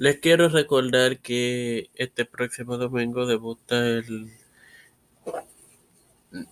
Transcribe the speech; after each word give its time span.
Les 0.00 0.20
quiero 0.20 0.48
recordar 0.48 1.18
que 1.18 1.90
este 1.96 2.24
próximo 2.24 2.78
domingo 2.78 3.26
debuta 3.26 3.84
el 3.84 4.30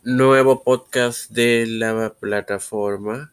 nuevo 0.03 0.65
podcast 0.65 1.31
de 1.31 1.65
la 1.69 2.13
plataforma. 2.19 3.33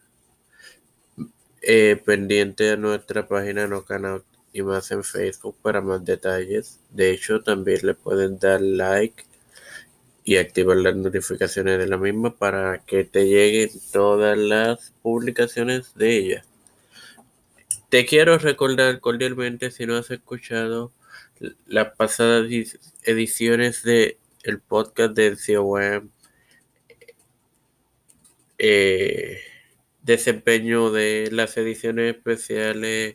Eh, 1.62 2.00
pendiente 2.06 2.70
a 2.70 2.76
nuestra 2.76 3.26
página 3.26 3.66
no 3.66 3.84
canal 3.84 4.22
y 4.52 4.62
más 4.62 4.92
en 4.92 5.02
Facebook 5.02 5.56
para 5.60 5.80
más 5.80 6.04
detalles. 6.04 6.78
De 6.90 7.10
hecho, 7.10 7.42
también 7.42 7.80
le 7.82 7.94
pueden 7.94 8.38
dar 8.38 8.60
like 8.60 9.24
y 10.22 10.36
activar 10.36 10.76
las 10.76 10.94
notificaciones 10.94 11.76
de 11.76 11.88
la 11.88 11.96
misma 11.96 12.36
para 12.36 12.78
que 12.86 13.02
te 13.02 13.26
lleguen 13.26 13.70
todas 13.90 14.38
las 14.38 14.92
publicaciones 15.02 15.92
de 15.96 16.16
ella. 16.18 16.44
Te 17.94 18.06
quiero 18.06 18.38
recordar 18.38 18.98
cordialmente 18.98 19.70
si 19.70 19.86
no 19.86 19.96
has 19.96 20.10
escuchado 20.10 20.92
las 21.64 21.94
pasadas 21.94 22.48
ediciones 23.04 23.84
de 23.84 24.18
el 24.42 24.58
podcast 24.58 25.14
de 25.14 25.36
COM 25.36 26.10
eh, 28.58 29.38
desempeño 30.02 30.90
de 30.90 31.28
las 31.30 31.56
ediciones 31.56 32.16
especiales, 32.16 33.14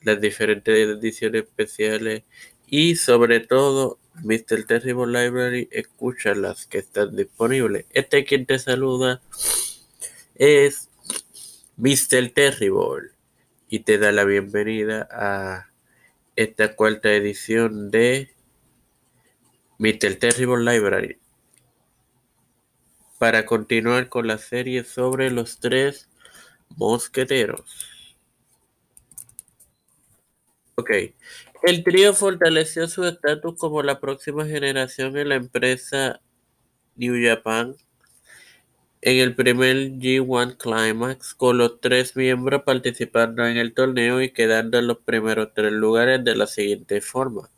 las 0.00 0.18
diferentes 0.22 0.74
ediciones 0.74 1.42
especiales 1.42 2.22
y 2.66 2.96
sobre 2.96 3.40
todo 3.40 3.98
Mr. 4.24 4.64
Terrible 4.66 5.22
Library, 5.22 5.68
escucha 5.70 6.34
las 6.34 6.64
que 6.64 6.78
están 6.78 7.14
disponibles. 7.14 7.84
Este 7.92 8.24
quien 8.24 8.46
te 8.46 8.58
saluda 8.58 9.20
es 10.34 10.88
Mr. 11.76 12.30
Terrible 12.30 13.17
y 13.68 13.80
te 13.80 13.98
da 13.98 14.12
la 14.12 14.24
bienvenida 14.24 15.08
a 15.10 15.70
esta 16.36 16.74
cuarta 16.74 17.12
edición 17.12 17.90
de 17.90 18.34
Mr. 19.78 20.16
Terrible 20.18 20.72
Library 20.72 21.18
para 23.18 23.44
continuar 23.44 24.08
con 24.08 24.26
la 24.26 24.38
serie 24.38 24.84
sobre 24.84 25.30
los 25.30 25.60
tres 25.60 26.08
mosqueteros. 26.76 28.06
Ok. 30.76 30.90
El 31.64 31.82
trío 31.82 32.14
fortaleció 32.14 32.86
su 32.88 33.04
estatus 33.04 33.58
como 33.58 33.82
la 33.82 34.00
próxima 34.00 34.46
generación 34.46 35.16
en 35.18 35.28
la 35.28 35.34
empresa 35.34 36.20
New 36.94 37.16
Japan 37.22 37.74
en 39.00 39.18
el 39.18 39.34
primer 39.34 39.76
G1 39.92 40.56
Climax, 40.56 41.34
con 41.34 41.58
los 41.58 41.80
tres 41.80 42.16
miembros 42.16 42.62
participando 42.62 43.46
en 43.46 43.56
el 43.56 43.74
torneo 43.74 44.20
y 44.22 44.30
quedando 44.32 44.78
en 44.78 44.86
los 44.86 44.98
primeros 44.98 45.50
tres 45.54 45.72
lugares 45.72 46.24
de 46.24 46.34
la 46.34 46.46
siguiente 46.46 47.00
forma. 47.00 47.50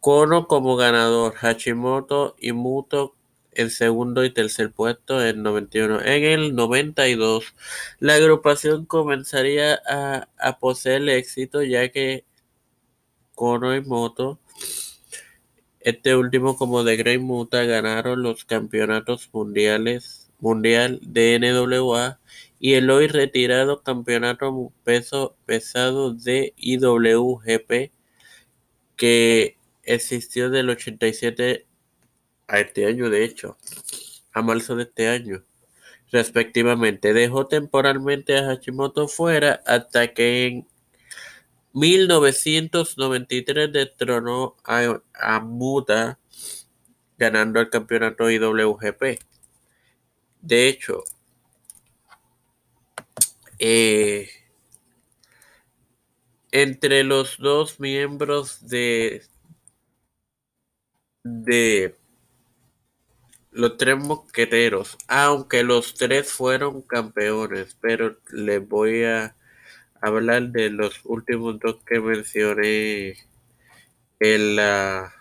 Kono 0.00 0.46
como 0.48 0.76
ganador, 0.76 1.34
Hashimoto 1.34 2.36
y 2.38 2.52
Muto 2.52 3.14
en 3.54 3.70
segundo 3.70 4.24
y 4.24 4.30
tercer 4.30 4.72
puesto 4.72 5.24
en 5.24 5.42
91. 5.42 6.00
En 6.02 6.24
el 6.24 6.54
92, 6.54 7.54
la 7.98 8.14
agrupación 8.14 8.86
comenzaría 8.86 9.80
a, 9.86 10.28
a 10.38 10.58
poseer 10.58 11.08
éxito 11.08 11.62
ya 11.62 11.88
que 11.90 12.24
Kono 13.34 13.74
y 13.74 13.80
Moto, 13.80 14.38
este 15.84 16.16
último 16.16 16.56
como 16.56 16.84
de 16.84 16.96
Grey 16.96 17.18
Muta, 17.18 17.64
ganaron 17.64 18.22
los 18.22 18.44
campeonatos 18.44 19.28
mundiales 19.32 20.30
mundial 20.40 21.00
de 21.02 21.38
NWA 21.38 22.18
y 22.58 22.74
el 22.74 22.90
hoy 22.90 23.06
retirado 23.08 23.82
campeonato 23.82 24.72
peso 24.84 25.36
pesado 25.46 26.14
de 26.14 26.54
IWGP 26.56 27.92
que 28.96 29.56
existió 29.84 30.50
del 30.50 30.70
87 30.70 31.66
a 32.48 32.60
este 32.60 32.86
año, 32.86 33.10
de 33.10 33.24
hecho, 33.24 33.56
a 34.32 34.42
marzo 34.42 34.76
de 34.76 34.84
este 34.84 35.08
año, 35.08 35.42
respectivamente. 36.10 37.12
Dejó 37.12 37.46
temporalmente 37.46 38.38
a 38.38 38.44
Hashimoto 38.44 39.08
fuera 39.08 39.62
hasta 39.66 40.12
que 40.14 40.46
en 40.46 40.66
1993 41.72 43.72
destronó 43.72 44.56
a, 44.64 45.00
a 45.14 45.40
Muta 45.40 46.18
ganando 47.18 47.60
el 47.60 47.70
campeonato 47.70 48.30
IWGP. 48.30 49.20
De 50.40 50.68
hecho, 50.68 51.04
eh, 53.58 54.28
entre 56.50 57.04
los 57.04 57.38
dos 57.38 57.80
miembros 57.80 58.68
de, 58.68 59.22
de 61.22 61.96
los 63.52 63.76
tres 63.76 63.98
mosqueteros, 63.98 64.96
aunque 65.08 65.62
los 65.62 65.94
tres 65.94 66.32
fueron 66.32 66.82
campeones, 66.82 67.76
pero 67.80 68.18
les 68.32 68.66
voy 68.66 69.04
a 69.04 69.36
hablar 70.02 70.48
de 70.48 70.70
los 70.70 71.00
últimos 71.04 71.58
dos 71.60 71.76
que 71.86 72.00
mencioné 72.00 73.16
en 74.20 74.56
la 74.56 75.14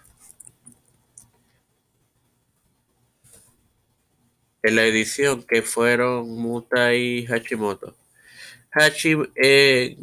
en 4.64 4.76
la 4.76 4.86
edición 4.86 5.44
que 5.44 5.62
fueron 5.62 6.30
Muta 6.30 6.94
y 6.94 7.26
Hashimoto. 7.26 7.96
Hashimoto 8.72 9.32
eh, 9.36 9.98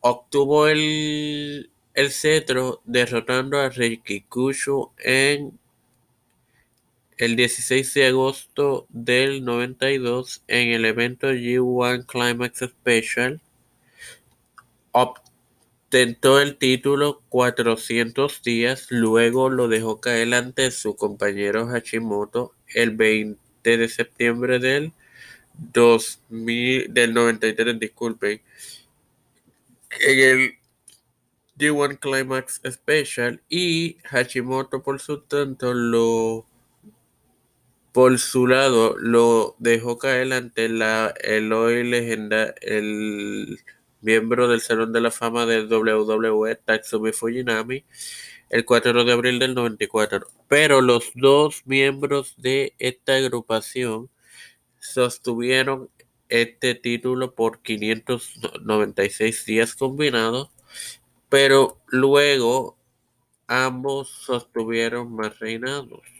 obtuvo 0.00 0.68
el, 0.68 1.70
el 1.94 2.10
cetro 2.10 2.80
derrotando 2.84 3.58
a 3.58 3.70
Rikikushu 3.70 4.92
en 4.98 5.58
el 7.18 7.34
16 7.34 7.94
de 7.94 8.06
agosto 8.06 8.86
del 8.90 9.44
92 9.44 10.44
en 10.46 10.68
el 10.68 10.84
evento 10.84 11.32
G1 11.32 12.06
Climax 12.06 12.60
Special. 12.60 13.40
Obtentó 14.92 16.40
el 16.40 16.56
título 16.56 17.22
400 17.28 18.42
días, 18.42 18.86
luego 18.90 19.50
lo 19.50 19.66
dejó 19.66 20.00
caer 20.00 20.32
ante 20.32 20.70
su 20.70 20.94
compañero 20.94 21.66
Hashimoto 21.66 22.54
el 22.68 22.92
20 22.92 23.38
de 23.64 23.88
septiembre 23.88 24.60
del 24.60 24.92
2000, 25.54 26.94
del 26.94 27.14
93, 27.14 27.80
disculpen, 27.80 28.40
en 30.00 30.18
el 30.20 30.54
G1 31.58 31.98
Climax 31.98 32.60
Special 32.64 33.42
y 33.48 33.96
Hashimoto 34.04 34.84
por 34.84 35.00
su 35.00 35.22
tanto 35.22 35.74
lo 35.74 36.46
por 37.98 38.16
su 38.20 38.46
lado, 38.46 38.94
lo 38.96 39.56
dejó 39.58 39.98
caer 39.98 40.32
ante 40.32 40.68
la, 40.68 41.12
el 41.20 41.52
hoy 41.52 41.82
leyenda, 41.82 42.54
el 42.60 43.58
miembro 44.02 44.46
del 44.46 44.60
Salón 44.60 44.92
de 44.92 45.00
la 45.00 45.10
Fama 45.10 45.46
del 45.46 45.66
WWE, 45.66 46.54
Tatsumi 46.54 47.10
Fujinami, 47.10 47.84
el 48.50 48.64
4 48.64 49.02
de 49.02 49.12
abril 49.12 49.40
del 49.40 49.56
94. 49.56 50.28
Pero 50.46 50.80
los 50.80 51.10
dos 51.16 51.62
miembros 51.66 52.34
de 52.36 52.72
esta 52.78 53.16
agrupación 53.16 54.08
sostuvieron 54.78 55.90
este 56.28 56.76
título 56.76 57.34
por 57.34 57.62
596 57.62 59.44
días 59.44 59.74
combinados, 59.74 60.50
pero 61.28 61.80
luego 61.88 62.78
ambos 63.48 64.08
sostuvieron 64.08 65.12
más 65.16 65.40
reinados. 65.40 66.17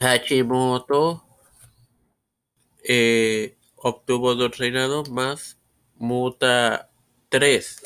Hashimoto 0.00 1.24
eh, 2.84 3.56
obtuvo 3.74 4.36
dos 4.36 4.56
reinados 4.56 5.10
más 5.10 5.58
Muta 5.96 6.88
3, 7.30 7.82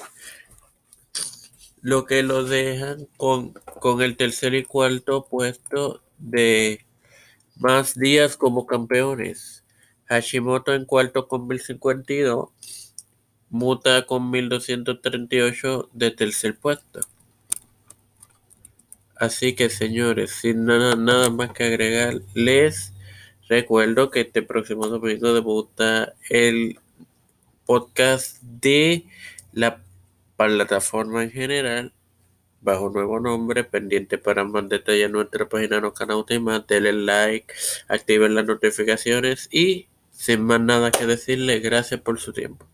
lo 1.81 2.05
que 2.05 2.23
lo 2.23 2.45
dejan 2.45 3.09
con, 3.17 3.55
con 3.81 4.03
el 4.03 4.19
tercer 4.19 4.55
y 4.55 4.65
cuarto 4.65 5.27
puesto 5.27 6.03
de 6.19 6.85
más 7.57 7.95
días 7.95 8.37
como 8.37 8.67
campeones. 8.67 9.65
Hashimoto 10.05 10.75
en 10.75 10.85
cuarto 10.85 11.27
con 11.29 11.49
1052, 11.49 12.51
Muta 13.49 14.05
con 14.05 14.31
1238 14.31 15.89
de 15.95 16.11
tercer 16.11 16.59
puesto. 16.59 17.01
Así 19.23 19.55
que 19.55 19.71
señores, 19.71 20.33
sin 20.33 20.65
nada, 20.65 21.31
más 21.31 21.53
que 21.53 21.63
agregar, 21.63 22.23
les 22.35 22.93
recuerdo 23.49 24.11
que 24.11 24.23
este 24.23 24.43
próximo 24.43 24.89
domingo 24.89 25.33
debuta 25.33 26.15
el 26.29 26.81
podcast 27.65 28.43
de 28.43 29.05
la 29.53 29.81
plataforma 30.37 31.23
en 31.23 31.31
general 31.31 31.93
bajo 32.63 32.91
nuevo 32.91 33.21
nombre, 33.21 33.63
pendiente 33.63 34.19
para 34.19 34.43
más 34.43 34.69
detalles 34.69 35.07
en 35.07 35.13
nuestra 35.13 35.49
página 35.49 35.81
no 35.81 35.95
canal 35.95 36.25
más, 36.41 36.67
denle 36.67 36.93
like, 36.93 37.55
activen 37.87 38.35
las 38.35 38.45
notificaciones 38.45 39.49
y 39.53 39.87
sin 40.11 40.43
más 40.43 40.61
nada 40.61 40.91
que 40.91 41.07
decirle, 41.07 41.61
gracias 41.61 42.01
por 42.01 42.19
su 42.19 42.33
tiempo. 42.33 42.67